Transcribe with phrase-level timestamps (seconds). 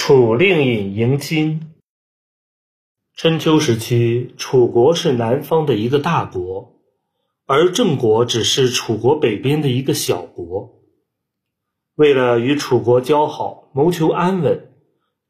[0.00, 1.72] 楚令尹迎亲。
[3.16, 6.80] 春秋时期，楚国是南方的一个大国，
[7.46, 10.80] 而郑国只是楚国北边的一个小国。
[11.96, 14.70] 为了与楚国交好，谋求安稳，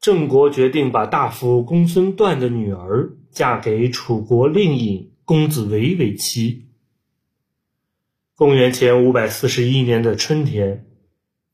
[0.00, 6.68] 郑国决定把大夫公孙段的女儿嫁给楚国令尹公子围为妻。
[8.36, 10.84] 公元前五百四十一年的春天。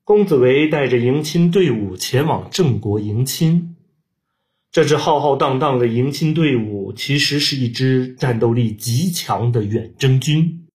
[0.07, 3.75] 公子围带着迎亲队伍前往郑国迎亲。
[4.71, 10.67] 这支浩浩荡荡的迎亲队伍，其实是一支战斗力极强的远征军。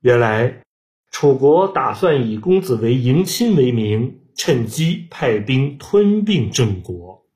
[0.00, 0.62] 原来，
[1.10, 7.26] 楚国打算以公子围迎亲为名，趁机派兵吞并郑国。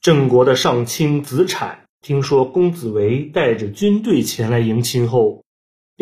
[0.00, 5.42] 郑国的上卿子产听说公子围带着军队前来迎亲后，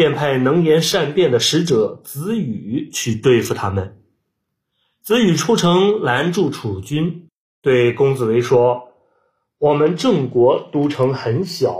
[0.00, 4.00] 便派能言善辩的使者子羽去对付他们。
[5.02, 7.28] 子羽出城拦住楚军，
[7.60, 8.94] 对公子围说
[9.60, 11.78] ：“我们郑国都城很小，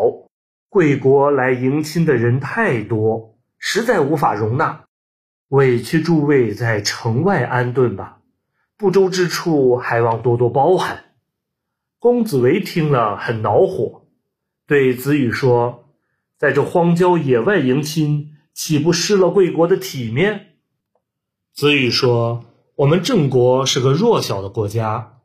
[0.69, 4.85] 贵国来迎亲的人太多，实在无法容纳，
[5.49, 8.19] 委屈诸位在城外安顿吧。
[8.77, 11.05] 不周之处，还望多多包涵。”
[11.99, 14.05] 公子围听了很恼火，
[14.67, 15.87] 对子羽说。
[16.41, 20.55] 在这荒郊野外迎亲，岂不失了贵国的体面？
[21.53, 22.47] 子羽说
[22.77, 25.19] ：“我们郑国是个弱小的国家，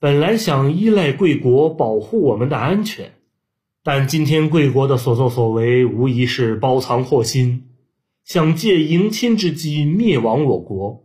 [0.00, 3.12] 本来想依赖贵国保护我们的安全，
[3.84, 7.68] 但今天贵国的所作所为，无疑是包藏祸心，
[8.24, 11.04] 想借迎亲之机灭亡我国。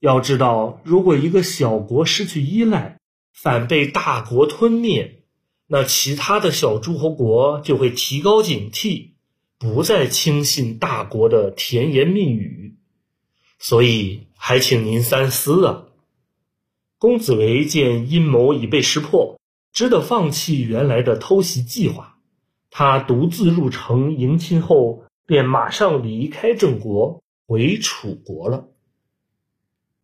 [0.00, 2.96] 要知道，如果一个小国失去依赖，
[3.34, 5.16] 反被大国吞灭。”
[5.70, 9.10] 那其他的小诸侯国就会提高警惕，
[9.58, 12.76] 不再轻信大国的甜言蜜语，
[13.58, 15.84] 所以还请您三思啊！
[16.98, 19.38] 公子围见阴谋已被识破，
[19.72, 22.16] 只得放弃原来的偷袭计划。
[22.70, 28.68] 他独自入城迎亲后，便马上离开郑国，回楚国了。